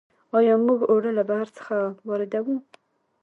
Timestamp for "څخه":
1.57-1.75